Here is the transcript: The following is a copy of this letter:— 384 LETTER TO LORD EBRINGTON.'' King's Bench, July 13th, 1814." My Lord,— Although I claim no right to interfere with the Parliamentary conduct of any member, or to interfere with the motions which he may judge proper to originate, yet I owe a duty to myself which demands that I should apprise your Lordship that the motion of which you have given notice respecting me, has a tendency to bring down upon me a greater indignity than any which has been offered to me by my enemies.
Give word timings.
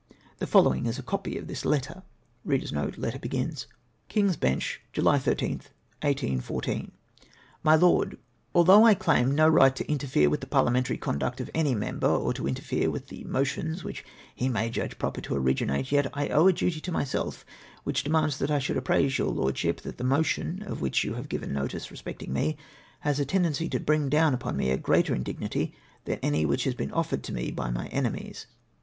The 0.39 0.47
following 0.47 0.87
is 0.87 0.97
a 0.97 1.03
copy 1.03 1.37
of 1.37 1.45
this 1.45 1.63
letter:— 1.63 2.01
384 2.43 2.97
LETTER 2.97 2.97
TO 2.97 3.01
LORD 3.01 3.13
EBRINGTON.'' 3.43 3.65
King's 4.09 4.35
Bench, 4.35 4.81
July 4.91 5.19
13th, 5.19 5.69
1814." 6.01 6.91
My 7.63 7.75
Lord,— 7.75 8.17
Although 8.55 8.83
I 8.83 8.95
claim 8.95 9.35
no 9.35 9.47
right 9.47 9.75
to 9.75 9.87
interfere 9.87 10.27
with 10.27 10.41
the 10.41 10.47
Parliamentary 10.47 10.97
conduct 10.97 11.39
of 11.39 11.51
any 11.53 11.75
member, 11.75 12.07
or 12.07 12.33
to 12.33 12.47
interfere 12.47 12.89
with 12.89 13.09
the 13.09 13.23
motions 13.25 13.83
which 13.83 14.03
he 14.33 14.49
may 14.49 14.71
judge 14.71 14.97
proper 14.97 15.21
to 15.21 15.35
originate, 15.35 15.91
yet 15.91 16.07
I 16.15 16.29
owe 16.29 16.47
a 16.47 16.53
duty 16.53 16.81
to 16.81 16.91
myself 16.91 17.45
which 17.83 18.03
demands 18.03 18.39
that 18.39 18.49
I 18.49 18.57
should 18.57 18.77
apprise 18.77 19.19
your 19.19 19.29
Lordship 19.29 19.81
that 19.81 19.99
the 19.99 20.03
motion 20.03 20.63
of 20.63 20.81
which 20.81 21.03
you 21.03 21.13
have 21.13 21.29
given 21.29 21.53
notice 21.53 21.91
respecting 21.91 22.33
me, 22.33 22.57
has 23.01 23.19
a 23.19 23.23
tendency 23.25 23.69
to 23.69 23.79
bring 23.79 24.09
down 24.09 24.33
upon 24.33 24.57
me 24.57 24.71
a 24.71 24.77
greater 24.77 25.13
indignity 25.13 25.75
than 26.05 26.17
any 26.23 26.43
which 26.43 26.63
has 26.63 26.73
been 26.73 26.91
offered 26.91 27.21
to 27.21 27.31
me 27.31 27.51
by 27.51 27.69
my 27.69 27.85
enemies. 27.89 28.47